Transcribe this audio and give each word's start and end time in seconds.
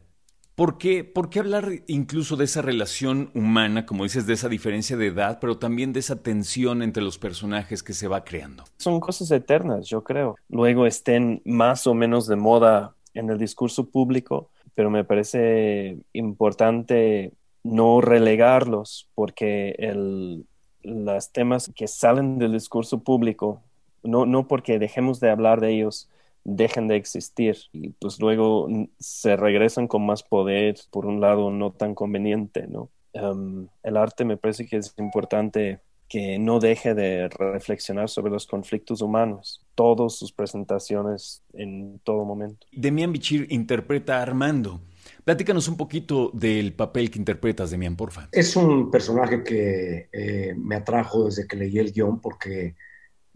¿Por 0.60 0.78
qué, 0.78 1.06
¿Por 1.06 1.30
qué 1.30 1.40
hablar 1.40 1.70
incluso 1.88 2.36
de 2.36 2.44
esa 2.44 2.62
relación 2.62 3.32
humana, 3.34 3.86
como 3.86 4.04
dices, 4.04 4.28
de 4.28 4.34
esa 4.34 4.50
diferencia 4.50 4.98
de 4.98 5.08
edad, 5.08 5.40
pero 5.40 5.58
también 5.58 5.94
de 5.94 6.02
esa 6.02 6.22
tensión 6.22 6.82
entre 6.82 7.02
los 7.02 7.18
personajes 7.18 7.82
que 7.82 7.94
se 7.94 8.10
va 8.10 8.26
creando? 8.26 8.66
Son 8.78 9.00
cosas 9.00 9.32
eternas, 9.32 9.88
yo 9.88 10.04
creo. 10.04 10.36
Luego 10.50 10.86
estén 10.86 11.42
más 11.46 11.88
o 11.88 11.94
menos 11.94 12.28
de 12.28 12.36
moda 12.36 12.94
en 13.14 13.30
el 13.30 13.38
discurso 13.38 13.90
público, 13.90 14.50
pero 14.76 14.90
me 14.90 15.04
parece 15.04 15.98
importante 16.14 17.34
no 17.64 18.02
relegarlos 18.02 19.10
porque 19.16 19.76
el, 19.80 20.46
los 20.82 21.32
temas 21.32 21.72
que 21.76 21.88
salen 21.88 22.38
del 22.38 22.54
discurso 22.54 23.04
público, 23.04 23.62
no, 24.04 24.26
no 24.26 24.48
porque 24.48 24.80
dejemos 24.80 25.20
de 25.20 25.30
hablar 25.30 25.60
de 25.60 25.72
ellos, 25.72 26.10
dejen 26.44 26.88
de 26.88 26.96
existir 26.96 27.58
y 27.74 27.90
pues 27.90 28.20
luego 28.20 28.68
se 28.98 29.36
regresan 29.36 29.88
con 29.88 30.06
más 30.06 30.24
poder 30.24 30.76
por 30.90 31.06
un 31.06 31.20
lado 31.20 31.52
no 31.52 31.72
tan 31.72 31.96
conveniente, 31.96 32.68
¿no? 32.68 32.90
Um, 33.14 33.68
el 33.84 33.98
arte 33.98 34.24
me 34.24 34.38
parece 34.38 34.68
que 34.68 34.78
es 34.78 34.94
importante 34.98 35.80
que 36.10 36.40
no 36.40 36.60
deje 36.60 36.96
de 36.96 37.30
reflexionar 37.30 38.10
sobre 38.10 38.32
los 38.32 38.48
conflictos 38.48 39.02
humanos, 39.02 39.62
todas 39.76 40.16
sus 40.16 40.34
presentaciones 40.34 41.44
en 41.54 42.00
todo 42.04 42.26
momento. 42.26 42.66
Demian 42.72 43.14
Bichir 43.14 43.46
interpreta 43.52 44.18
a 44.18 44.24
Armando. 44.24 44.82
Platícanos 45.24 45.68
un 45.68 45.78
poquito 45.78 46.32
del 46.34 46.74
papel 46.74 47.12
que 47.12 47.20
interpretas, 47.20 47.70
Demian, 47.70 47.96
porfa. 47.96 48.28
Es 48.32 48.56
un 48.56 48.90
personaje 48.90 49.44
que 49.44 50.10
eh, 50.12 50.56
me 50.58 50.76
atrajo 50.76 51.26
desde 51.26 51.48
que 51.48 51.56
leí 51.56 51.78
el 51.78 51.92
guion 51.92 52.20
porque 52.20 52.76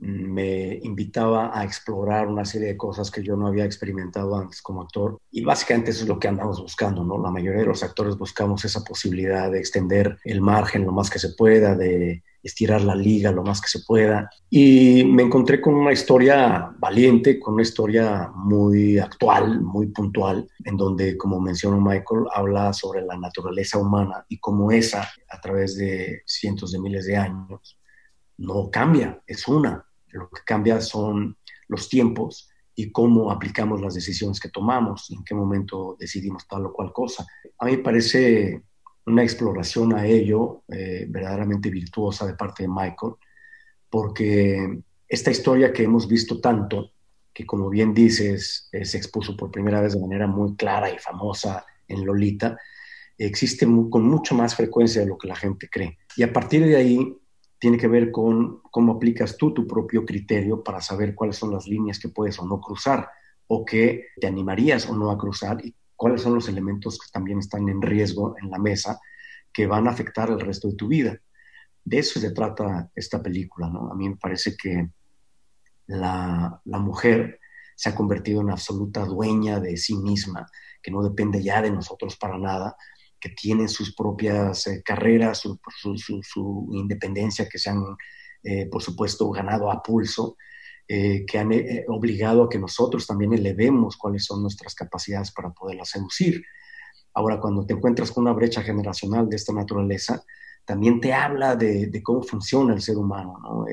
me 0.03 0.79
invitaba 0.83 1.57
a 1.57 1.63
explorar 1.63 2.27
una 2.27 2.43
serie 2.43 2.67
de 2.67 2.77
cosas 2.77 3.09
que 3.09 3.23
yo 3.23 3.37
no 3.37 3.47
había 3.47 3.63
experimentado 3.63 4.35
antes 4.35 4.61
como 4.61 4.81
actor. 4.81 5.17
Y 5.31 5.43
básicamente 5.43 5.91
eso 5.91 6.03
es 6.03 6.09
lo 6.09 6.19
que 6.19 6.27
andamos 6.27 6.61
buscando, 6.61 7.05
¿no? 7.05 7.21
La 7.21 7.31
mayoría 7.31 7.61
de 7.61 7.67
los 7.67 7.83
actores 7.83 8.17
buscamos 8.17 8.65
esa 8.65 8.83
posibilidad 8.83 9.49
de 9.49 9.59
extender 9.59 10.17
el 10.25 10.41
margen 10.41 10.85
lo 10.85 10.91
más 10.91 11.09
que 11.09 11.19
se 11.19 11.29
pueda, 11.29 11.75
de 11.75 12.21
estirar 12.43 12.81
la 12.81 12.95
liga 12.95 13.31
lo 13.31 13.43
más 13.43 13.61
que 13.61 13.69
se 13.69 13.79
pueda. 13.87 14.29
Y 14.49 15.05
me 15.05 15.23
encontré 15.23 15.61
con 15.61 15.73
una 15.73 15.93
historia 15.93 16.75
valiente, 16.77 17.39
con 17.39 17.53
una 17.53 17.63
historia 17.63 18.29
muy 18.35 18.99
actual, 18.99 19.61
muy 19.61 19.87
puntual, 19.87 20.49
en 20.65 20.75
donde, 20.75 21.17
como 21.17 21.39
mencionó 21.39 21.79
Michael, 21.79 22.25
habla 22.33 22.73
sobre 22.73 23.03
la 23.03 23.17
naturaleza 23.17 23.77
humana 23.77 24.25
y 24.27 24.37
cómo 24.37 24.69
esa, 24.73 25.09
a 25.29 25.39
través 25.39 25.77
de 25.77 26.23
cientos 26.25 26.73
de 26.73 26.79
miles 26.79 27.05
de 27.05 27.15
años, 27.15 27.79
no 28.37 28.69
cambia, 28.69 29.21
es 29.25 29.47
una. 29.47 29.85
Lo 30.13 30.29
que 30.29 30.41
cambia 30.45 30.79
son 30.81 31.37
los 31.67 31.89
tiempos 31.89 32.49
y 32.75 32.91
cómo 32.91 33.31
aplicamos 33.31 33.81
las 33.81 33.93
decisiones 33.93 34.39
que 34.39 34.49
tomamos, 34.49 35.11
en 35.11 35.23
qué 35.23 35.35
momento 35.35 35.95
decidimos 35.99 36.47
tal 36.47 36.65
o 36.65 36.73
cual 36.73 36.91
cosa. 36.91 37.25
A 37.59 37.65
mí 37.65 37.77
me 37.77 37.83
parece 37.83 38.63
una 39.05 39.23
exploración 39.23 39.93
a 39.93 40.05
ello 40.05 40.63
eh, 40.69 41.05
verdaderamente 41.09 41.69
virtuosa 41.69 42.25
de 42.25 42.35
parte 42.35 42.63
de 42.63 42.69
Michael, 42.69 43.13
porque 43.89 44.81
esta 45.07 45.31
historia 45.31 45.71
que 45.71 45.83
hemos 45.83 46.07
visto 46.07 46.39
tanto, 46.39 46.91
que 47.33 47.45
como 47.45 47.69
bien 47.69 47.93
dices, 47.93 48.69
eh, 48.71 48.85
se 48.85 48.97
expuso 48.97 49.35
por 49.35 49.51
primera 49.51 49.81
vez 49.81 49.93
de 49.93 49.99
manera 49.99 50.27
muy 50.27 50.55
clara 50.55 50.89
y 50.89 50.97
famosa 50.97 51.65
en 51.87 52.05
Lolita, 52.05 52.57
existe 53.17 53.67
con 53.89 54.03
mucho 54.03 54.35
más 54.35 54.55
frecuencia 54.55 55.01
de 55.01 55.07
lo 55.07 55.17
que 55.17 55.27
la 55.27 55.35
gente 55.35 55.69
cree. 55.69 55.99
Y 56.15 56.23
a 56.23 56.33
partir 56.33 56.65
de 56.65 56.75
ahí 56.75 57.17
tiene 57.63 57.77
que 57.77 57.87
ver 57.87 58.11
con 58.11 58.59
cómo 58.71 58.91
aplicas 58.91 59.37
tú 59.37 59.53
tu 59.53 59.65
propio 59.65 60.03
criterio 60.03 60.61
para 60.61 60.81
saber 60.81 61.15
cuáles 61.15 61.37
son 61.37 61.53
las 61.53 61.65
líneas 61.65 61.97
que 61.97 62.09
puedes 62.09 62.37
o 62.39 62.45
no 62.45 62.59
cruzar, 62.59 63.07
o 63.47 63.63
que 63.63 64.07
te 64.19 64.27
animarías 64.27 64.89
o 64.89 64.93
no 64.93 65.09
a 65.09 65.17
cruzar, 65.17 65.65
y 65.65 65.73
cuáles 65.95 66.19
son 66.19 66.35
los 66.35 66.49
elementos 66.49 66.99
que 66.99 67.09
también 67.09 67.39
están 67.39 67.69
en 67.69 67.81
riesgo 67.81 68.35
en 68.37 68.51
la 68.51 68.59
mesa 68.59 68.99
que 69.53 69.65
van 69.65 69.87
a 69.87 69.91
afectar 69.91 70.29
el 70.29 70.41
resto 70.41 70.67
de 70.67 70.75
tu 70.75 70.89
vida. 70.89 71.17
De 71.85 71.99
eso 71.99 72.19
se 72.19 72.31
trata 72.31 72.91
esta 72.93 73.23
película, 73.23 73.69
¿no? 73.69 73.89
A 73.89 73.95
mí 73.95 74.09
me 74.09 74.17
parece 74.17 74.57
que 74.57 74.89
la, 75.87 76.59
la 76.65 76.79
mujer 76.79 77.39
se 77.77 77.87
ha 77.87 77.95
convertido 77.95 78.41
en 78.41 78.49
absoluta 78.49 79.05
dueña 79.05 79.61
de 79.61 79.77
sí 79.77 79.95
misma, 79.95 80.45
que 80.81 80.91
no 80.91 81.01
depende 81.01 81.41
ya 81.41 81.61
de 81.61 81.71
nosotros 81.71 82.17
para 82.17 82.37
nada, 82.37 82.75
que 83.23 83.29
tiene 83.29 83.69
sus 83.69 83.95
propias 83.95 84.67
eh, 84.67 84.83
carreras, 84.83 85.39
su, 85.39 86.69
independencia, 86.73 87.47
que 87.47 87.57
se 87.57 87.69
han, 87.69 87.81
eh, 88.43 88.65
por 88.65 88.83
supuesto, 88.83 89.31
ganado 89.31 89.71
a 89.71 89.81
pulso 89.81 90.35
eh, 90.85 91.23
que 91.25 91.39
han 91.39 91.49
obligado 91.87 92.43
a 92.43 92.49
que 92.49 92.59
nosotros 92.59 93.07
también 93.07 93.31
elevemos 93.31 93.95
cuáles 93.95 94.25
son 94.25 94.41
nuestras 94.41 94.75
capacidades 94.75 95.31
para 95.31 95.51
poderlas 95.51 95.91
seducir. 95.91 96.43
Ahora, 97.13 97.39
cuando 97.39 97.65
te 97.65 97.73
encuentras 97.73 98.11
con 98.11 98.23
una 98.23 98.33
brecha 98.33 98.61
generacional 98.61 99.29
de 99.29 99.37
esta 99.37 99.53
naturaleza, 99.53 100.21
también 100.65 100.99
te 100.99 101.13
habla 101.13 101.55
de, 101.55 102.01
cómo 102.03 102.23
funciona 102.23 102.73
el 102.73 102.81
ser 102.81 102.97
humano. 102.97 103.65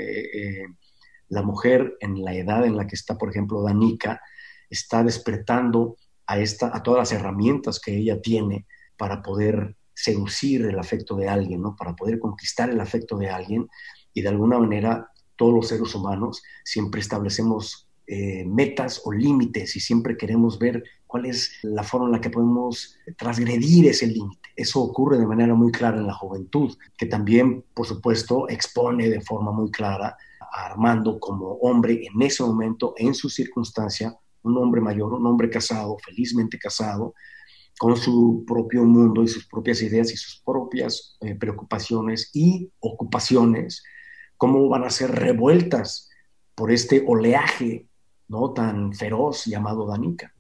La 1.29 1.43
mujer 1.43 1.97
en 1.99 2.23
la 2.23 2.35
edad 2.35 2.65
en 2.65 2.77
la 2.77 2.87
que 2.87 2.95
está, 2.95 3.19
por 3.19 3.31
ejemplo, 3.31 3.63
Danica, 3.63 4.21
está 4.69 5.03
despertando 5.03 5.97
a 6.27 6.83
todas 6.85 6.99
las 7.01 7.13
herramientas 7.13 7.81
que 7.81 7.97
ella 7.97 8.21
tiene 8.21 8.67
para 9.01 9.23
poder 9.23 9.77
seducir 9.95 10.67
el 10.67 10.79
afecto 10.79 11.17
de 11.17 11.27
alguien, 11.27 11.63
¿no? 11.63 11.75
para 11.75 11.97
poder 11.97 12.19
conquistar 12.19 12.69
el 12.69 12.79
afecto 12.79 13.17
de 13.17 13.31
alguien 13.31 13.67
y 14.13 14.21
de 14.21 14.29
alguna 14.29 14.59
manera 14.59 15.11
todos 15.37 15.55
los 15.55 15.69
seres 15.69 15.95
humanos 15.95 16.43
siempre 16.65 17.01
establecemos 17.01 17.89
eh, 18.07 18.45
metas 18.45 19.01
o 19.07 19.11
límites 19.11 19.75
y 19.75 19.81
siempre 19.81 20.19
queremos 20.19 20.59
ver 20.59 20.85
cuál 21.07 21.25
es 21.25 21.51
la 21.63 21.83
forma 21.83 22.09
en 22.09 22.13
la 22.13 22.21
que 22.21 22.29
podemos 22.29 22.99
transgredir 23.17 23.87
ese 23.87 24.07
límite. 24.07 24.51
Eso 24.55 24.83
ocurre 24.83 25.17
de 25.17 25.27
manera 25.27 25.55
muy 25.55 25.73
clara 25.73 25.97
en 25.97 26.07
la 26.07 26.13
juventud, 26.13 26.77
que 26.99 27.07
también, 27.07 27.65
por 27.73 27.87
supuesto, 27.87 28.51
expone 28.51 29.09
de 29.09 29.23
forma 29.23 29.51
muy 29.51 29.71
clara 29.71 30.15
a 30.41 30.67
Armando 30.67 31.19
como 31.19 31.53
hombre 31.63 32.03
en 32.05 32.21
ese 32.21 32.43
momento, 32.43 32.93
en 32.99 33.15
su 33.15 33.31
circunstancia, 33.31 34.15
un 34.43 34.59
hombre 34.59 34.83
mayor, 34.83 35.15
un 35.15 35.27
hombre 35.27 35.49
casado, 35.49 35.97
felizmente 36.05 36.59
casado, 36.59 37.15
con 37.81 37.97
su 37.97 38.45
propio 38.47 38.85
mundo 38.85 39.23
y 39.23 39.29
sus 39.29 39.47
propias 39.47 39.81
ideas 39.81 40.13
y 40.13 40.17
sus 40.19 40.43
propias 40.45 41.17
eh, 41.23 41.35
preocupaciones 41.35 42.29
y 42.35 42.71
ocupaciones 42.79 43.83
cómo 44.37 44.69
van 44.69 44.85
a 44.85 44.91
ser 44.91 45.13
revueltas 45.13 46.11
por 46.55 46.73
este 46.73 47.03
oleaje 47.07 47.87
no 48.29 48.53
tan 48.53 48.93
feroz 48.93 49.47
llamado 49.47 49.87
Danica. 49.87 50.35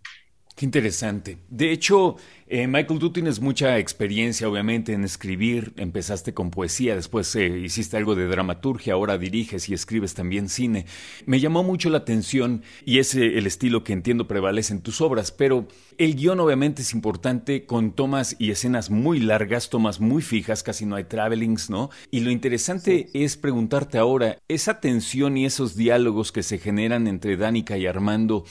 Qué 0.56 0.66
interesante. 0.66 1.38
De 1.48 1.72
hecho, 1.72 2.16
eh, 2.46 2.66
Michael, 2.66 2.98
tú 2.98 3.12
tienes 3.12 3.40
mucha 3.40 3.78
experiencia, 3.78 4.46
obviamente, 4.46 4.92
en 4.92 5.04
escribir. 5.04 5.72
Empezaste 5.76 6.34
con 6.34 6.50
poesía, 6.50 6.96
después 6.96 7.34
eh, 7.36 7.60
hiciste 7.60 7.96
algo 7.96 8.14
de 8.14 8.26
dramaturgia, 8.26 8.92
ahora 8.92 9.16
diriges 9.16 9.68
y 9.68 9.74
escribes 9.74 10.12
también 10.12 10.48
cine. 10.48 10.84
Me 11.24 11.40
llamó 11.40 11.62
mucho 11.62 11.88
la 11.88 11.98
atención 11.98 12.62
y 12.84 12.98
es 12.98 13.14
eh, 13.14 13.38
el 13.38 13.46
estilo 13.46 13.84
que 13.84 13.92
entiendo 13.94 14.26
prevalece 14.26 14.74
en 14.74 14.82
tus 14.82 15.00
obras, 15.00 15.32
pero 15.32 15.66
el 15.96 16.16
guion 16.16 16.40
obviamente 16.40 16.82
es 16.82 16.92
importante 16.92 17.64
con 17.64 17.92
tomas 17.92 18.36
y 18.38 18.50
escenas 18.50 18.90
muy 18.90 19.20
largas, 19.20 19.70
tomas 19.70 20.00
muy 20.00 20.20
fijas, 20.20 20.62
casi 20.62 20.84
no 20.84 20.96
hay 20.96 21.04
travelings, 21.04 21.70
¿no? 21.70 21.88
Y 22.10 22.20
lo 22.20 22.30
interesante 22.30 23.08
es 23.14 23.36
preguntarte 23.36 23.96
ahora, 23.96 24.38
esa 24.48 24.80
tensión 24.80 25.38
y 25.38 25.46
esos 25.46 25.76
diálogos 25.76 26.32
que 26.32 26.42
se 26.42 26.58
generan 26.58 27.06
entre 27.06 27.36
Danica 27.36 27.78
y 27.78 27.86
Armando, 27.86 28.44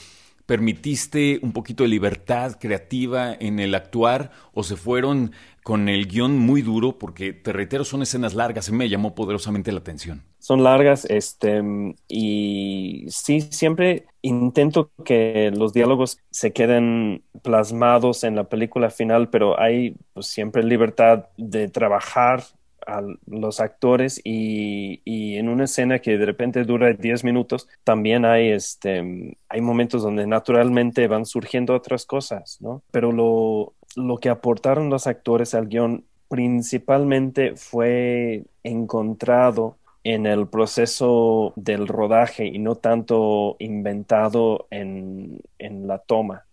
permitiste 0.50 1.38
un 1.42 1.52
poquito 1.52 1.84
de 1.84 1.90
libertad 1.90 2.58
creativa 2.58 3.32
en 3.38 3.60
el 3.60 3.72
actuar 3.72 4.32
o 4.52 4.64
se 4.64 4.74
fueron 4.74 5.30
con 5.62 5.88
el 5.88 6.08
guion 6.08 6.36
muy 6.36 6.60
duro? 6.60 6.98
Porque, 6.98 7.32
te 7.32 7.52
reitero, 7.52 7.84
son 7.84 8.02
escenas 8.02 8.34
largas, 8.34 8.68
y 8.68 8.72
me 8.72 8.88
llamó 8.88 9.14
poderosamente 9.14 9.70
la 9.70 9.78
atención. 9.78 10.24
Son 10.40 10.64
largas, 10.64 11.04
este, 11.04 11.62
y 12.08 13.06
sí, 13.10 13.42
siempre 13.42 14.06
intento 14.22 14.90
que 15.04 15.52
los 15.56 15.72
diálogos 15.72 16.18
se 16.32 16.52
queden 16.52 17.22
plasmados 17.42 18.24
en 18.24 18.34
la 18.34 18.48
película 18.48 18.90
final, 18.90 19.28
pero 19.28 19.60
hay 19.60 19.94
pues, 20.14 20.26
siempre 20.26 20.64
libertad 20.64 21.26
de 21.36 21.68
trabajar 21.68 22.42
a 22.90 23.02
los 23.26 23.60
actores 23.60 24.20
y, 24.24 25.00
en 25.36 25.48
una 25.48 25.64
escena 25.64 26.00
que 26.00 26.18
de 26.18 26.26
repente 26.26 26.64
dura 26.64 26.92
10 26.92 27.24
minutos, 27.24 27.68
también 27.84 28.24
hay, 28.24 28.50
este, 28.50 29.36
hay 29.48 29.60
momentos 29.60 30.02
donde 30.02 30.26
naturalmente 30.26 31.06
van 31.08 31.24
surgiendo 31.24 31.74
otras 31.74 32.04
cosas, 32.04 32.58
¿no? 32.60 32.82
Pero 32.90 33.12
lo, 33.12 33.74
lo 33.96 34.18
que 34.18 34.28
aportaron 34.28 34.90
los 34.90 35.06
actores 35.06 35.54
al 35.54 35.68
guion 35.68 36.04
principalmente 36.28 37.56
fue 37.56 38.44
encontrado 38.62 39.78
en 40.04 40.26
el 40.26 40.48
proceso 40.48 41.52
del 41.56 41.88
rodaje 41.88 42.46
y 42.46 42.58
no 42.58 42.76
tanto 42.76 43.56
inventado 43.58 44.66
en, 44.70 45.40
en 45.58 45.86
la 45.86 45.98
toma. 45.98 46.46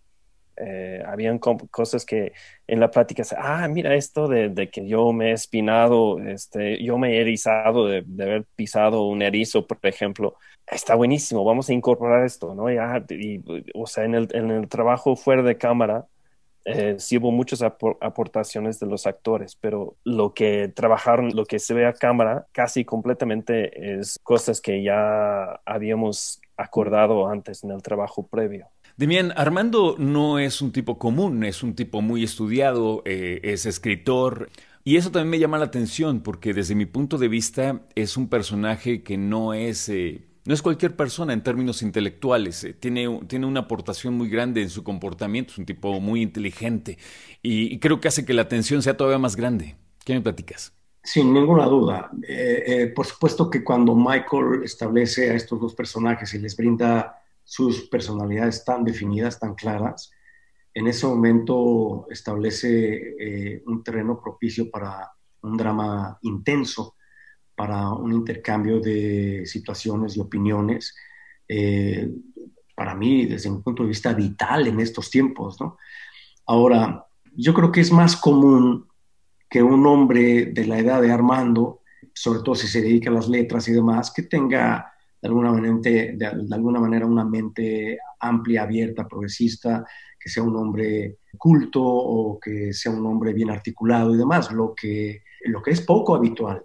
Eh, 0.60 1.04
habían 1.06 1.38
cosas 1.40 2.04
que 2.06 2.34
en 2.66 2.80
la 2.80 2.90
plática, 2.90 3.24
ah, 3.38 3.68
mira 3.68 3.94
esto 3.96 4.28
de, 4.28 4.70
que 4.72 4.88
yo 4.88 5.14
me 5.14 5.30
he 5.30 5.34
espinado, 5.34 6.20
este, 6.20 6.84
yo 6.84 6.98
me 6.98 7.14
he 7.18 7.22
erizado 7.22 7.88
de, 7.88 8.00
haber 8.00 8.46
pisado 8.56 9.04
un 9.04 9.22
erizo, 9.22 9.68
por 9.68 9.80
ejemplo, 9.84 10.36
está 10.66 10.96
buenísimo, 10.96 11.44
vamos 11.46 11.70
a 11.70 11.74
incorporar 11.74 12.26
esto, 12.26 12.56
¿no? 12.56 12.72
Y, 12.72 13.44
o 13.76 13.86
sea, 13.88 14.06
en 14.06 14.16
el, 14.16 14.28
en 14.34 14.52
el, 14.52 14.68
trabajo 14.68 15.16
fuera 15.16 15.44
de 15.44 15.58
cámara, 15.58 16.08
eh, 16.66 16.96
sí 17.00 17.18
hubo 17.18 17.32
muchas 17.32 17.62
aportaciones 17.62 18.80
de 18.80 18.88
los 18.88 19.08
actores, 19.08 19.56
pero 19.56 19.96
lo 20.04 20.34
que 20.34 20.68
trabajaron, 20.76 21.36
lo 21.36 21.46
que 21.46 21.60
se 21.60 21.74
ve 21.74 21.86
a 21.86 21.94
cámara, 21.94 22.48
casi 22.52 22.84
completamente 22.84 24.00
es 24.00 24.18
cosas 24.24 24.60
que 24.60 24.84
ya 24.84 25.62
habíamos 25.66 26.42
acordado 26.58 27.30
antes 27.30 27.64
en 27.64 27.72
el 27.72 27.82
trabajo 27.82 28.28
previo. 28.28 28.68
Demian, 28.98 29.32
Armando 29.36 29.96
no 30.00 30.40
es 30.40 30.60
un 30.60 30.72
tipo 30.72 30.98
común, 30.98 31.44
es 31.44 31.62
un 31.62 31.76
tipo 31.76 32.02
muy 32.02 32.24
estudiado, 32.24 33.04
eh, 33.06 33.40
es 33.44 33.68
escritor. 33.68 34.50
Y 34.84 34.98
eso 34.98 35.12
también 35.12 35.30
me 35.30 35.38
llama 35.38 35.60
la 35.60 35.66
atención 35.66 36.22
porque 36.22 36.52
desde 36.52 36.74
mi 36.74 36.88
punto 36.88 37.20
de 37.20 37.28
vista 37.28 37.84
es 37.94 38.18
un 38.18 38.28
personaje 38.28 39.04
que 39.04 39.16
no 39.16 39.54
es, 39.54 39.88
eh, 39.90 40.26
no 40.46 40.54
es 40.56 40.64
cualquier 40.64 40.96
persona 40.96 41.34
en 41.34 41.44
términos 41.44 41.84
intelectuales. 41.84 42.64
Eh, 42.64 42.74
tiene, 42.74 43.20
tiene 43.28 43.46
una 43.46 43.60
aportación 43.60 44.16
muy 44.16 44.30
grande 44.30 44.64
en 44.64 44.72
su 44.72 44.84
comportamiento, 44.84 45.52
es 45.52 45.60
un 45.60 45.68
tipo 45.68 46.00
muy 46.00 46.24
inteligente 46.24 46.98
y, 47.44 47.78
creo 47.78 48.02
que 48.02 48.08
hace 48.08 48.26
que 48.26 48.34
la 48.34 48.42
atención 48.42 48.82
sea 48.82 48.98
todavía 48.98 49.20
más 49.20 49.36
grande. 49.36 49.76
¿Qué 50.06 50.14
me 50.16 50.22
platicas? 50.22 50.74
Sin 51.04 51.32
ninguna 51.32 51.68
duda. 51.68 52.10
por 52.96 53.06
supuesto 53.06 53.48
que 53.48 53.64
cuando 53.64 53.94
Michael 53.94 54.64
establece 54.64 55.30
a 55.30 55.36
estos 55.36 55.62
dos 55.62 55.76
personajes 55.76 56.34
y 56.34 56.40
les 56.40 56.58
brinda 56.58 57.17
sus 57.48 57.88
personalidades 57.88 58.66
tan 58.66 58.84
definidas, 58.84 59.40
tan 59.40 59.56
claras, 59.56 60.12
en 60.74 60.86
ese 60.86 61.08
momento 61.08 62.06
establece 62.10 63.16
eh, 63.18 63.64
un 63.66 63.82
terreno 63.84 64.20
propicio 64.22 64.70
para 64.70 65.10
un 65.42 65.56
drama 65.56 66.20
intenso, 66.24 66.96
para 67.56 67.90
un 67.94 68.12
intercambio 68.12 68.82
de 68.82 69.44
situaciones 69.46 70.18
y 70.18 70.20
opiniones, 70.20 70.94
eh, 71.48 72.12
para 72.76 72.94
mí, 72.96 73.26
desde 73.26 73.50
un 73.50 73.64
punto 73.64 73.84
de 73.84 73.90
vista 73.90 74.14
vital 74.14 74.68
en 74.68 74.82
estos 74.82 75.10
tiempos. 75.10 75.60
¿no? 75.62 75.78
Ahora, 76.46 77.08
yo 77.34 77.54
creo 77.54 77.72
que 77.72 77.82
es 77.82 77.92
más 77.92 78.18
común 78.18 78.90
que 79.50 79.64
un 79.64 79.88
hombre 79.88 80.48
de 80.48 80.66
la 80.66 80.80
edad 80.80 81.02
de 81.02 81.14
Armando, 81.14 81.82
sobre 82.14 82.42
todo 82.42 82.56
si 82.56 82.68
se 82.68 82.82
dedica 82.82 83.10
a 83.10 83.14
las 83.14 83.30
letras 83.30 83.70
y 83.70 83.72
demás, 83.72 84.12
que 84.12 84.24
tenga 84.24 84.94
de 85.22 85.28
alguna, 85.28 85.52
manera, 85.52 85.78
de, 85.82 86.48
alguna 86.52 86.80
manera 86.80 87.06
una 87.06 87.26
mente 87.26 88.00
amplia, 88.20 88.64
abierta, 88.64 89.08
progresista, 89.08 89.86
que 90.20 90.30
sea 90.30 90.44
un 90.44 90.56
hombre 90.56 91.20
culto 91.38 91.82
o 91.84 92.40
que 92.40 92.74
sea 92.74 92.92
un 92.92 93.06
hombre 93.06 93.34
bien 93.34 93.50
articulado 93.50 94.14
y 94.14 94.18
demás. 94.18 94.52
Lo 94.52 94.74
que, 94.76 95.24
lo 95.46 95.62
que 95.62 95.72
es 95.72 95.82
poco 95.82 96.16
habitual 96.16 96.64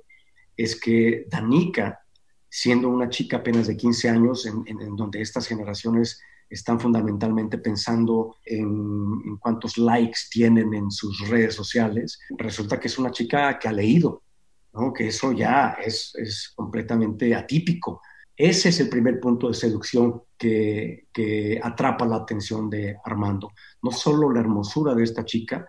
es 0.56 0.78
que 0.78 1.26
Danica, 1.31 2.00
siendo 2.49 2.88
una 2.88 3.08
chica 3.08 3.38
apenas 3.38 3.66
de 3.66 3.76
15 3.76 4.08
años, 4.10 4.46
en, 4.46 4.96
donde 4.96 5.22
estas 5.22 5.46
generaciones 5.46 6.20
están 6.50 6.78
fundamentalmente 6.78 7.56
pensando 7.56 8.37
en, 8.44 8.69
en, 9.25 9.37
cuántos 9.38 9.78
likes 9.78 10.20
tienen 10.31 10.75
en 10.75 10.90
sus 10.90 11.26
redes 11.31 11.54
sociales, 11.54 12.20
resulta 12.37 12.78
que 12.78 12.88
es 12.88 12.99
una 12.99 13.10
chica 13.10 13.58
que 13.58 13.69
ha 13.69 13.72
leído, 13.72 14.22
¿no? 14.75 14.93
que 14.93 15.08
eso 15.08 15.32
ya 15.32 15.78
es, 15.82 16.14
es 16.16 16.52
completamente 16.54 17.34
atípico 17.34 18.02
ese 18.44 18.71
es 18.71 18.81
el 18.81 18.89
primer 18.89 19.21
punto 19.21 19.47
de 19.47 19.55
seducción 19.55 20.23
que, 20.37 21.06
atrapa 21.62 22.05
la 22.05 22.17
atención 22.17 22.69
de 22.69 22.97
Armando. 23.05 23.53
No 23.83 23.93
solo 23.93 24.33
la 24.33 24.41
hermosura 24.41 24.97
de 24.97 25.05
esta 25.05 25.25
chica, 25.25 25.65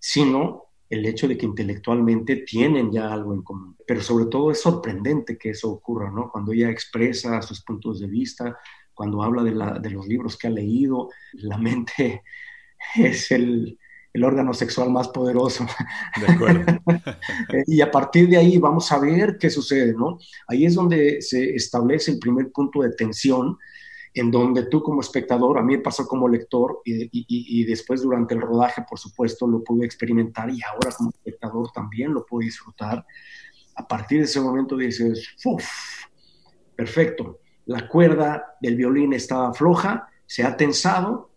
sino 0.00 0.68
el 0.88 1.04
hecho 1.04 1.28
de 1.28 1.36
que 1.36 1.44
intelectualmente 1.44 2.36
tienen 2.36 2.90
ya 2.90 3.12
algo 3.12 3.34
en 3.34 3.42
común. 3.42 3.76
Pero 3.86 4.00
sobre 4.00 4.26
todo 4.26 4.50
es 4.50 4.62
sorprendente 4.62 5.36
que 5.36 5.50
eso 5.50 5.70
ocurra, 5.70 6.10
¿no? 6.10 6.30
Cuando 6.32 6.52
ella 6.52 6.70
expresa 6.70 7.42
sus 7.42 7.62
puntos 7.62 8.00
de 8.00 8.06
vista, 8.06 8.56
cuando 8.94 9.22
habla 9.22 9.42
de, 9.42 9.80
de 9.82 9.90
los 9.90 10.06
libros 10.06 10.38
que 10.38 10.46
ha 10.46 10.50
leído, 10.50 11.10
la 11.34 11.58
mente 11.58 12.22
es 12.96 13.30
el, 13.30 13.78
el 14.16 14.24
órgano 14.24 14.54
sexual 14.54 14.90
más 14.90 15.08
poderoso. 15.08 15.66
De 16.18 16.32
acuerdo. 16.32 16.64
y 17.66 17.82
a 17.82 17.90
partir 17.90 18.28
de 18.30 18.38
ahí 18.38 18.56
vamos 18.56 18.90
a 18.90 18.98
ver 18.98 19.36
qué 19.38 19.50
sucede, 19.50 19.92
¿no? 19.92 20.18
Ahí 20.48 20.64
es 20.64 20.74
donde 20.74 21.20
se 21.20 21.54
establece 21.54 22.12
el 22.12 22.18
primer 22.18 22.50
punto 22.50 22.80
de 22.80 22.92
tensión, 22.92 23.58
en 24.14 24.30
donde 24.30 24.68
tú 24.68 24.82
como 24.82 25.02
espectador, 25.02 25.58
a 25.58 25.62
mí 25.62 25.76
me 25.76 25.82
pasó 25.82 26.06
como 26.08 26.28
lector 26.28 26.80
y, 26.86 27.10
y, 27.12 27.64
después 27.64 28.00
durante 28.00 28.34
el 28.34 28.40
rodaje, 28.40 28.82
por 28.88 28.98
supuesto, 28.98 29.46
lo 29.46 29.62
pude 29.62 29.84
experimentar 29.84 30.48
y 30.48 30.62
ahora 30.62 30.92
como 30.96 31.10
espectador 31.10 31.70
también 31.72 32.14
lo 32.14 32.24
puedo 32.24 32.46
disfrutar. 32.46 33.04
A 33.74 33.86
partir 33.86 34.20
de 34.20 34.24
ese 34.24 34.40
momento 34.40 34.78
dices, 34.78 35.28
¡Uf! 35.44 35.68
perfecto, 36.74 37.40
la 37.66 37.86
cuerda 37.86 38.56
del 38.62 38.76
violín 38.76 39.12
estaba 39.12 39.52
floja, 39.52 40.08
se 40.24 40.42
ha 40.42 40.56
tensado, 40.56 41.35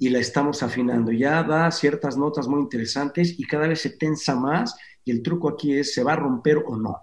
y 0.00 0.08
la 0.08 0.18
estamos 0.18 0.62
afinando. 0.62 1.12
Ya 1.12 1.42
da 1.42 1.70
ciertas 1.70 2.16
notas 2.16 2.48
muy 2.48 2.60
interesantes 2.60 3.38
y 3.38 3.44
cada 3.44 3.68
vez 3.68 3.82
se 3.82 3.90
tensa 3.90 4.34
más 4.34 4.74
y 5.04 5.10
el 5.10 5.22
truco 5.22 5.50
aquí 5.50 5.74
es, 5.74 5.94
¿se 5.94 6.02
va 6.02 6.14
a 6.14 6.16
romper 6.16 6.56
o 6.66 6.76
no? 6.76 6.96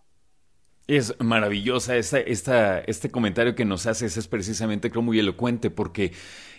Es 0.88 1.14
maravillosa 1.20 1.96
esta, 1.96 2.20
esta, 2.20 2.80
este 2.80 3.12
comentario 3.12 3.54
que 3.54 3.66
nos 3.66 3.86
haces, 3.86 4.18
es 4.18 4.28
precisamente 4.28 4.90
creo 4.90 5.04
muy 5.04 5.20
elocuente 5.20 5.70
porque 5.70 6.12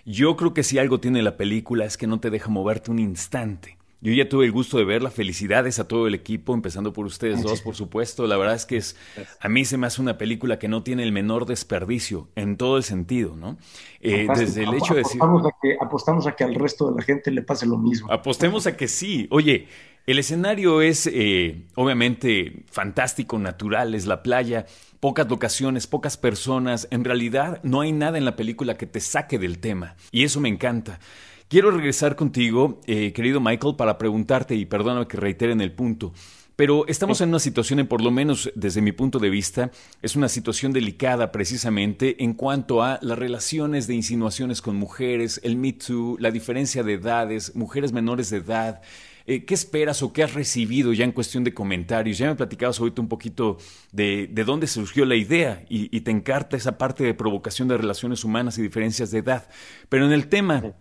yo 0.05 0.37
creo 0.37 0.55
que 0.55 0.63
si 0.63 0.79
algo 0.79 1.01
tiene 1.01 1.23
la 1.23 1.37
película 1.37 1.85
es 1.85 1.97
que 1.97 2.07
no 2.07 2.21
te 2.21 2.31
deja 2.31 2.49
moverte 2.49 2.93
un 2.93 3.01
instante. 3.01 3.78
Yo 4.01 4.13
ya 4.13 4.29
tuve 4.29 4.45
el 4.45 4.53
gusto 4.53 4.79
de 4.79 4.85
verla. 4.85 5.11
Felicidades 5.11 5.81
a 5.81 5.89
todo 5.89 6.07
el 6.07 6.15
equipo, 6.15 6.55
empezando 6.55 6.93
por 6.93 7.05
ustedes 7.05 7.43
dos, 7.43 7.61
por 7.63 7.75
supuesto. 7.75 8.27
La 8.29 8.37
verdad 8.37 8.55
es 8.55 8.65
que 8.65 8.77
es, 8.77 8.97
a 9.41 9.49
mí 9.49 9.65
se 9.65 9.77
me 9.77 9.89
hace 9.89 10.01
una 10.01 10.17
película 10.17 10.59
que 10.59 10.69
no 10.69 10.85
tiene 10.85 11.03
el 11.03 11.11
menor 11.11 11.47
desperdicio 11.47 12.29
en 12.37 12.57
todo 12.57 12.77
el 12.77 12.85
sentido, 12.85 13.35
¿no? 13.35 13.59
Eh, 14.01 14.29
desde 14.37 14.63
el 14.63 14.75
hecho 14.75 14.95
de 14.95 15.01
decir. 15.01 15.21
A 15.21 15.51
que, 15.61 15.77
apostamos 15.81 16.27
a 16.29 16.37
que 16.37 16.45
al 16.45 16.55
resto 16.55 16.91
de 16.91 16.97
la 16.97 17.03
gente 17.03 17.33
le 17.33 17.43
pase 17.43 17.67
lo 17.67 17.77
mismo. 17.77 18.11
Apostemos 18.13 18.69
a 18.69 18.77
que 18.77 18.87
sí. 18.87 19.27
Oye, 19.31 19.67
el 20.07 20.19
escenario 20.21 20.81
es 20.81 21.07
eh, 21.13 21.67
obviamente 21.75 22.63
fantástico, 22.71 23.39
natural, 23.39 23.97
es 23.97 24.07
la 24.07 24.23
playa, 24.23 24.65
pocas 25.01 25.29
locaciones, 25.29 25.89
pocas 25.89 26.17
personas. 26.17 26.87
En 26.93 27.05
realidad, 27.05 27.61
no 27.65 27.81
hay 27.81 27.91
nada 27.91 28.17
en 28.17 28.25
la 28.25 28.37
película 28.37 28.77
que 28.77 28.87
te 28.87 29.01
saque 29.01 29.39
del 29.41 29.59
tema. 29.59 29.97
Y 30.13 30.23
eso 30.23 30.41
me 30.41 30.49
encanta. 30.49 31.01
Quiero 31.49 31.71
regresar 31.71 32.15
contigo, 32.15 32.79
eh, 32.87 33.15
querido 33.15 33.41
Michael, 33.41 33.75
para 33.77 33.97
preguntarte, 33.97 34.55
y 34.55 34.67
perdóname 34.67 35.07
que 35.07 35.17
reitere 35.17 35.53
en 35.53 35.63
el 35.63 35.73
punto, 35.73 36.13
Pero 36.57 36.89
estamos 36.89 37.21
en 37.21 37.29
una 37.29 37.39
situación, 37.39 37.87
por 37.87 38.03
lo 38.03 38.11
menos 38.11 38.51
desde 38.57 38.83
mi 38.83 38.91
punto 38.91 39.21
de 39.21 39.31
vista, 39.31 39.71
es 40.03 40.17
una 40.17 40.29
situación 40.29 40.73
delicada 40.73 41.31
precisamente 41.31 42.23
en 42.25 42.35
cuanto 42.35 42.83
a 42.83 42.99
las 43.01 43.17
relaciones 43.17 43.87
de 43.87 43.95
insinuaciones 43.95 44.61
con 44.61 44.75
mujeres, 44.75 45.41
el 45.45 45.57
Me 45.57 45.73
Too, 45.73 46.17
la 46.19 46.33
diferencia 46.33 46.83
de 46.83 46.95
edades, 46.95 47.55
mujeres 47.55 47.93
menores 47.93 48.31
de 48.31 48.39
edad. 48.39 48.83
Eh, 49.27 49.45
¿Qué 49.45 49.55
esperas 49.55 50.03
o 50.03 50.13
qué 50.13 50.25
has 50.25 50.35
recibido 50.35 50.93
ya 50.93 51.05
en 51.05 51.13
cuestión 51.13 51.45
de 51.45 51.55
comentarios? 51.55 52.19
Ya 52.19 52.27
me 52.27 52.35
platicabas 52.35 52.81
ahorita 52.81 53.03
un 53.03 53.09
poquito 53.09 53.59
de, 53.93 54.27
de 54.27 54.45
dónde 54.45 54.67
surgió 54.67 55.05
la 55.05 55.15
idea 55.15 55.65
y, 55.69 55.97
y, 55.97 56.01
te 56.01 56.11
encarta 56.11 56.57
esa 56.57 56.77
parte 56.77 57.05
de 57.05 57.15
provocación 57.15 57.69
de 57.69 57.79
relaciones 57.79 58.25
humanas 58.25 58.59
y 58.59 58.63
diferencias 58.63 59.13
de 59.13 59.19
edad. 59.19 59.49
Pero 59.89 60.07
en 60.07 60.13
el 60.13 60.27
tema, 60.27 60.75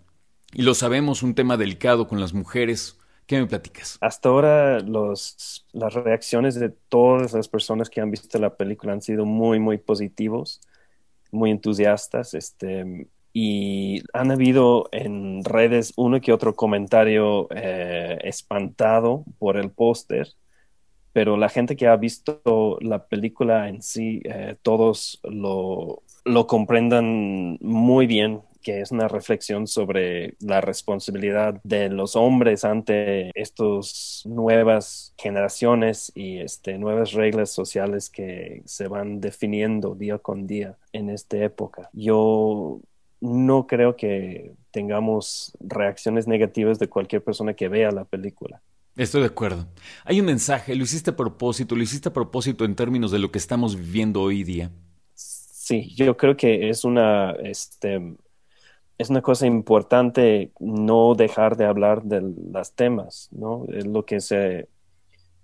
y 0.57 0.63
lo 0.63 0.73
sabemos, 0.73 1.21
un 1.21 1.35
tema 1.35 1.55
delicado 1.55 2.07
con 2.07 2.19
las 2.19 2.33
mujeres, 2.33 2.99
¿Qué 3.27 3.37
me 3.37 3.45
platicas? 3.45 3.97
Hasta 3.99 4.29
ahora 4.29 4.79
las 4.79 5.93
reacciones 5.93 6.55
de 6.55 6.69
todas 6.69 7.33
las 7.33 7.49
personas 7.49 7.89
que 7.89 7.99
han 7.99 8.09
visto 8.09 8.39
la 8.39 8.55
película 8.55 8.93
han 8.93 9.01
sido 9.01 9.25
muy, 9.25 9.59
muy 9.59 9.77
positivos, 9.77 10.61
muy 11.31 11.51
entusiastas. 11.51 12.33
Este, 12.33 13.09
y 13.33 14.01
han 14.13 14.31
habido 14.31 14.87
en 14.93 15.43
redes 15.43 15.91
uno 15.97 16.21
que 16.21 16.31
otro 16.31 16.55
comentario 16.55 17.49
eh, 17.51 18.17
espantado 18.23 19.25
por 19.39 19.57
el 19.57 19.71
póster, 19.71 20.29
pero 21.11 21.35
la 21.35 21.49
gente 21.49 21.75
que 21.75 21.87
ha 21.87 21.97
visto 21.97 22.77
la 22.79 23.07
película 23.07 23.67
en 23.67 23.81
sí, 23.81 24.21
eh, 24.23 24.55
todos 24.61 25.19
lo, 25.23 26.01
lo 26.23 26.47
comprendan 26.47 27.57
muy 27.59 28.07
bien 28.07 28.41
que 28.61 28.81
es 28.81 28.91
una 28.91 29.07
reflexión 29.07 29.67
sobre 29.67 30.35
la 30.39 30.61
responsabilidad 30.61 31.59
de 31.63 31.89
los 31.89 32.15
hombres 32.15 32.63
ante 32.65 33.31
estas 33.33 34.23
nuevas 34.25 35.13
generaciones 35.17 36.11
y 36.15 36.37
este, 36.39 36.77
nuevas 36.77 37.13
reglas 37.13 37.51
sociales 37.51 38.09
que 38.09 38.61
se 38.65 38.87
van 38.87 39.19
definiendo 39.21 39.95
día 39.95 40.17
con 40.17 40.47
día 40.47 40.77
en 40.93 41.09
esta 41.09 41.37
época. 41.37 41.89
Yo 41.93 42.81
no 43.19 43.67
creo 43.67 43.95
que 43.95 44.53
tengamos 44.71 45.57
reacciones 45.59 46.27
negativas 46.27 46.79
de 46.79 46.87
cualquier 46.87 47.23
persona 47.23 47.53
que 47.53 47.67
vea 47.67 47.91
la 47.91 48.05
película. 48.05 48.61
Estoy 48.95 49.21
de 49.21 49.27
acuerdo. 49.27 49.67
Hay 50.05 50.19
un 50.19 50.25
mensaje, 50.25 50.75
lo 50.75 50.83
hiciste 50.83 51.11
a 51.11 51.15
propósito, 51.15 51.75
lo 51.75 51.83
hiciste 51.83 52.09
a 52.09 52.13
propósito 52.13 52.65
en 52.65 52.75
términos 52.75 53.11
de 53.11 53.19
lo 53.19 53.31
que 53.31 53.37
estamos 53.37 53.75
viviendo 53.75 54.21
hoy 54.21 54.43
día. 54.43 54.71
Sí, 55.13 55.93
yo 55.95 56.17
creo 56.17 56.35
que 56.35 56.69
es 56.69 56.83
una, 56.83 57.31
este, 57.43 58.15
es 58.97 59.09
una 59.09 59.21
cosa 59.21 59.45
importante 59.45 60.51
no 60.59 61.13
dejar 61.15 61.55
de 61.55 61.65
hablar 61.65 62.03
de 62.03 62.21
los 62.21 62.73
temas, 62.73 63.29
¿no? 63.31 63.65
Es 63.69 63.85
lo 63.85 64.05
que 64.05 64.19
se, 64.21 64.69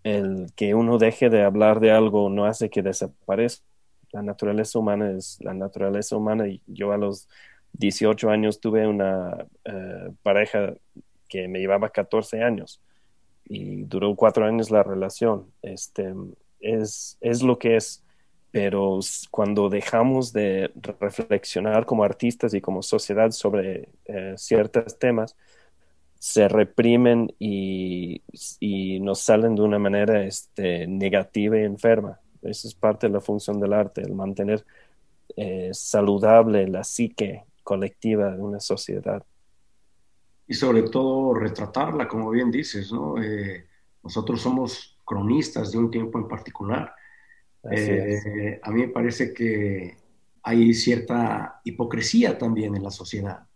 el 0.03 0.51
que 0.55 0.74
uno 0.74 0.98
deje 0.98 1.29
de 1.29 1.43
hablar 1.43 1.79
de 1.79 1.91
algo 1.91 2.29
no 2.29 2.45
hace 2.45 2.69
que 2.69 2.81
desaparezca. 2.81 3.63
La 4.12 4.22
naturaleza 4.22 4.79
humana 4.79 5.12
es 5.12 5.39
la 5.41 5.53
naturaleza 5.53 6.15
humana 6.15 6.45
yo 6.67 6.91
a 6.91 6.98
los 6.98 7.27
18 7.74 8.29
años 8.29 8.60
tuve 8.60 8.88
una 8.88 9.45
eh, 9.65 10.12
pareja 10.22 10.74
que 11.27 11.48
me 11.48 11.60
llevaba 11.60 11.89
14 11.89 12.43
años 12.43 12.79
y 13.45 13.83
duró 13.83 14.15
cuatro 14.15 14.45
años 14.45 14.72
la 14.72 14.83
relación. 14.83 15.48
Este, 15.62 16.13
es, 16.60 17.17
es 17.22 17.41
lo 17.41 17.57
que 17.57 17.75
es 17.75 18.03
pero 18.53 19.00
cuando 19.31 19.67
dejamos 19.67 20.31
de 20.31 20.72
reflexionar 21.00 21.88
como 21.88 22.03
artistas 22.03 22.53
y 22.53 22.62
como 22.62 22.83
sociedad 22.83 23.31
sobre 23.31 23.89
eh, 24.05 24.36
ciertos 24.38 25.00
temas, 25.00 25.36
se 26.19 26.48
reprimen 26.48 27.33
y, 27.39 28.22
nos 29.01 29.22
salen 29.22 29.55
de 29.55 29.63
una 29.63 29.79
manera 29.79 30.24
este, 30.24 30.86
negativa 30.86 31.57
y 31.57 31.63
enferma. 31.63 32.19
Esa 32.43 32.67
es 32.67 32.75
parte 32.75 33.07
de 33.07 33.13
la 33.13 33.22
función 33.22 33.60
del 33.60 33.74
arte, 33.74 34.01
el 34.01 34.13
mantener 34.13 34.63
eh, 35.36 35.72
saludable 35.74 36.67
la 36.67 36.83
psique 36.83 37.45
colectiva 37.63 38.36
de 38.36 38.41
una 38.43 38.60
sociedad. 38.60 39.25
Y 40.48 40.53
sobre 40.53 40.83
todo 40.83 41.33
retratarla, 41.33 42.07
como 42.07 42.29
bien 42.29 42.51
dices, 42.51 42.91
¿no? 42.91 43.19
Eh, 43.19 43.65
nosotros 44.03 44.39
somos 44.39 45.00
cronistas 45.03 45.72
de 45.72 45.79
un 45.79 45.89
tiempo 45.89 46.19
en 46.19 46.27
particular 46.27 46.93
eh, 47.72 48.60
a 48.62 48.72
mí 48.72 48.82
me 48.82 48.88
parece 48.89 49.34
que 49.34 49.98
hay 50.43 50.74
cierta 50.74 51.62
hipocresía 51.63 52.38
también 52.38 52.75
en 52.75 52.84
la 52.84 52.91
sociedad, 52.91 53.48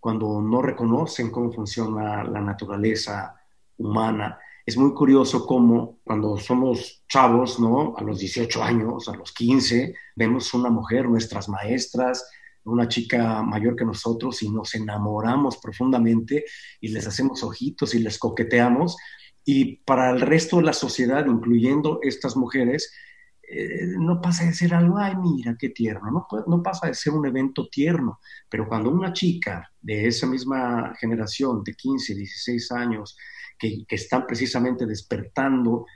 cuando 0.00 0.40
no 0.40 0.60
reconocen 0.62 1.30
cómo 1.30 1.52
funciona 1.52 2.24
la 2.24 2.40
naturaleza 2.40 3.36
humana. 3.78 4.38
Es 4.64 4.76
muy 4.76 4.92
curioso 4.94 5.46
cómo 5.46 6.00
cuando 6.02 6.36
somos 6.38 7.04
chavos, 7.08 7.60
¿no? 7.60 7.94
A 7.96 8.02
los 8.02 8.18
18 8.18 8.62
años, 8.62 9.08
a 9.08 9.14
los 9.16 9.32
15, 9.32 9.94
vemos 10.16 10.52
una 10.54 10.70
mujer, 10.70 11.08
nuestras 11.08 11.48
maestras, 11.48 12.28
una 12.64 12.88
chica 12.88 13.42
mayor 13.42 13.76
que 13.76 13.84
nosotros 13.84 14.42
y 14.42 14.50
nos 14.50 14.74
enamoramos 14.74 15.58
profundamente 15.58 16.44
y 16.80 16.88
les 16.88 17.06
hacemos 17.06 17.44
ojitos 17.44 17.94
y 17.94 18.00
les 18.00 18.18
coqueteamos. 18.18 18.96
Y 19.44 19.76
para 19.84 20.10
el 20.10 20.20
resto 20.20 20.56
de 20.56 20.64
la 20.64 20.72
sociedad, 20.72 21.24
incluyendo 21.26 22.00
estas 22.02 22.36
mujeres, 22.36 22.92
eh, 23.48 23.94
no 23.98 24.20
pasa 24.20 24.44
de 24.44 24.52
ser 24.52 24.74
algo, 24.74 24.98
ay, 24.98 25.14
mira, 25.16 25.56
qué 25.58 25.68
tierno, 25.68 26.10
no, 26.10 26.26
no 26.46 26.62
pasa 26.62 26.88
de 26.88 26.94
ser 26.94 27.12
un 27.12 27.26
evento 27.26 27.68
tierno, 27.68 28.18
pero 28.48 28.66
cuando 28.66 28.90
una 28.90 29.12
chica 29.12 29.70
de 29.80 30.08
esa 30.08 30.26
misma 30.26 30.94
generación, 30.98 31.62
de 31.62 31.74
15, 31.74 32.14
16 32.14 32.72
años, 32.72 33.16
que, 33.56 33.84
que 33.86 33.94
están 33.94 34.26
precisamente 34.26 34.84
despertando 34.84 35.86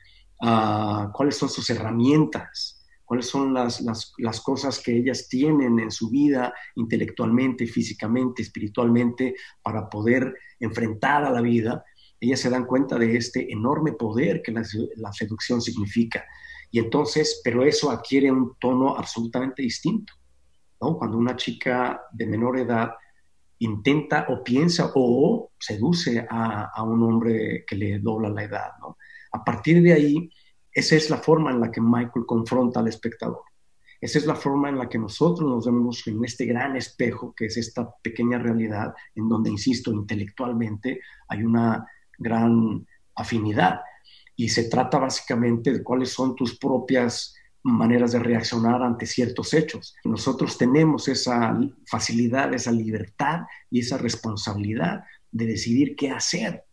uh, 0.43 1.11
cuáles 1.13 1.37
son 1.37 1.49
sus 1.49 1.69
herramientas, 1.71 2.87
cuáles 3.05 3.27
son 3.27 3.53
las, 3.53 3.81
las, 3.81 4.13
las, 4.19 4.41
cosas 4.41 4.79
que 4.79 4.97
ellas 4.97 5.29
tienen 5.29 5.81
en 5.81 5.91
su 5.91 6.09
vida 6.09 6.55
intelectualmente, 6.77 7.67
físicamente, 7.67 8.43
espiritualmente, 8.43 9.35
para 9.63 9.91
poder 9.91 10.33
enfrentar 10.61 11.25
a 11.25 11.31
la 11.33 11.41
vida, 11.41 11.85
ellas 12.21 12.39
se 12.39 12.51
dan 12.51 12.67
cuenta 12.67 12.97
de 12.97 13.17
este 13.17 13.53
enorme 13.53 13.93
poder 13.95 14.41
que 14.43 14.53
la 14.53 15.13
seducción 15.13 15.61
significa. 15.61 16.25
Y 16.71 16.79
entonces, 16.79 17.41
pero 17.43 17.65
eso 17.65 17.91
adquiere 17.91 18.31
un 18.31 18.57
tono 18.59 18.97
absolutamente 18.97 19.63
distinto, 19.63 20.13
¿no? 20.81 20.97
Cuando 20.97 21.19
una 21.19 21.37
chica 21.37 22.03
de 22.13 22.27
menor 22.27 22.59
edad 22.59 22.93
intenta 23.59 24.27
o 24.29 24.43
piensa 24.43 24.93
o 24.95 25.53
seduce 25.59 26.27
a, 26.29 26.83
un 26.83 27.03
hombre 27.03 27.65
que 27.67 27.77
le 27.77 27.99
dobla 27.99 28.29
la 28.29 28.45
edad, 28.45 28.71
¿no? 28.81 28.97
A 29.33 29.45
partir 29.45 29.83
de 29.83 29.93
ahí, 29.93 30.31
esa 30.73 30.97
es 30.97 31.11
la 31.11 31.19
forma 31.19 31.51
en 31.51 31.61
la 31.61 31.71
que 31.71 31.81
Michael 31.81 32.25
confronta 32.27 32.81
al 32.81 32.89
espectador. 32.89 33.43
Esa 34.01 34.19
es 34.19 34.27
la 34.27 34.35
forma 34.35 34.71
en 34.71 34.79
la 34.79 34.89
que 34.89 34.99
nosotros 34.99 35.49
nos 35.49 35.67
vemos 35.67 36.07
en 36.07 36.25
este 36.25 36.47
gran 36.47 36.75
espejo, 36.77 37.35
que 37.37 37.47
es 37.47 37.57
esta 37.59 37.93
pequeña 38.03 38.39
realidad, 38.39 38.95
en 39.15 39.29
donde, 39.29 39.51
insisto, 39.51 39.93
intelectualmente 39.93 41.01
hay 41.29 41.43
una 41.43 41.87
gran 42.17 42.87
afinidad 43.15 43.81
y 44.41 44.49
se 44.49 44.71
trata 44.71 44.99
básicamente 44.99 45.71
de 45.71 45.83
cuáles 45.83 46.13
son 46.13 46.35
tus 46.35 46.59
propias 46.59 47.35
maneras 47.63 48.13
de 48.13 48.21
reaccionar 48.21 48.83
ante 48.83 49.05
ciertos 49.05 49.53
hechos. 49.53 49.95
Nosotros 50.03 50.57
tenemos 50.57 51.09
esa 51.09 51.61
facilidad, 51.87 52.55
esa 52.55 52.73
libertad 52.73 53.41
y 53.71 53.81
esa 53.81 53.99
responsabilidad 53.99 55.05
de 55.31 55.45
decidir 55.45 55.95
qué 55.95 56.11
hacer 56.11 56.65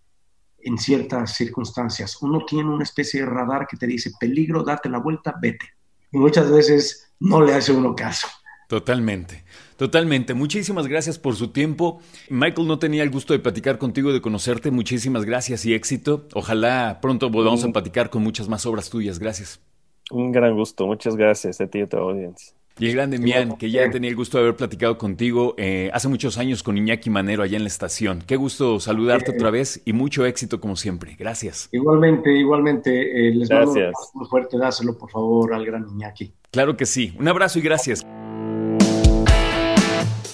en 0.60 0.78
ciertas 0.78 1.36
circunstancias. 1.36 2.22
Uno 2.22 2.46
tiene 2.46 2.70
una 2.70 2.86
especie 2.86 3.20
de 3.20 3.26
radar 3.26 3.68
que 3.68 3.76
te 3.76 3.86
dice, 3.86 4.14
peligro, 4.18 4.64
date 4.64 4.88
la 4.88 5.00
vuelta, 5.00 5.36
vete. 5.42 5.66
Y 6.14 6.20
muchas 6.20 6.50
veces 6.50 7.12
no 7.20 7.42
le 7.42 7.54
hace 7.54 7.74
uno 7.74 7.94
caso. 7.94 8.30
Totalmente, 8.68 9.44
totalmente. 9.78 10.34
Muchísimas 10.34 10.88
gracias 10.88 11.18
por 11.18 11.36
su 11.36 11.50
tiempo. 11.50 12.02
Michael, 12.30 12.68
no 12.68 12.80
tenía 12.80 13.02
el 13.04 13.10
gusto 13.10 13.32
de 13.34 13.40
platicar 13.40 13.78
contigo, 13.78 14.12
de 14.12 14.20
conocerte. 14.20 14.72
Muchísimas 14.72 15.24
gracias 15.24 15.66
y 15.66 15.74
éxito. 15.74 16.28
Ojalá 16.34 17.00
pronto 17.02 17.30
volvamos 17.30 17.64
a 17.64 17.70
platicar 17.70 18.10
con 18.10 18.24
muchas 18.24 18.50
más 18.50 18.66
obras 18.66 18.90
tuyas. 18.90 19.20
Gracias. 19.20 19.62
Un 20.12 20.34
gran 20.34 20.54
gusto. 20.56 20.86
Muchas 20.86 21.16
gracias 21.16 21.62
a 21.62 21.68
ti 21.68 21.80
y 21.80 21.82
a 21.84 21.88
tu 21.88 21.98
audiencia. 21.98 22.54
Y 22.80 22.88
el 22.88 22.94
grande 22.94 23.18
Mian, 23.18 23.58
que 23.58 23.72
ya 23.72 23.90
tenía 23.90 24.10
el 24.10 24.16
gusto 24.16 24.38
de 24.38 24.44
haber 24.44 24.56
platicado 24.56 25.00
contigo 25.00 25.56
eh, 25.58 25.90
hace 25.94 26.10
muchos 26.10 26.38
años 26.38 26.62
con 26.62 26.78
Iñaki 26.78 27.10
Manero 27.10 27.42
allá 27.42 27.58
en 27.58 27.64
la 27.64 27.70
estación. 27.70 28.22
Qué 28.28 28.36
gusto 28.36 28.80
saludarte 28.80 29.32
otra 29.32 29.50
vez 29.50 29.82
y 29.86 29.94
mucho 29.94 30.26
éxito 30.26 30.60
como 30.60 30.76
siempre. 30.76 31.16
Gracias. 31.18 31.70
Igualmente, 31.72 32.32
igualmente. 32.38 33.30
Eh, 33.30 33.34
les 33.34 33.50
gracias. 33.50 33.76
mando 33.76 33.92
un 34.14 34.28
fuerte 34.28 34.58
dáselo 34.60 34.96
por 34.96 35.10
favor 35.10 35.54
al 35.54 35.66
gran 35.66 35.88
Iñaki. 35.90 36.34
Claro 36.52 36.78
que 36.78 36.86
sí. 36.86 37.16
Un 37.18 37.28
abrazo 37.28 37.58
y 37.58 37.64
gracias. 37.64 38.06